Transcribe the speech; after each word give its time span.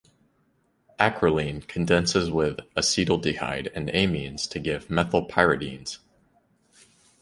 Acrolein 0.99 1.67
condenses 1.67 2.31
with 2.31 2.57
acetaldehyde 2.75 3.69
and 3.75 3.89
amines 3.89 4.49
to 4.49 4.57
give 4.57 4.87
methylpyridines. 4.87 5.99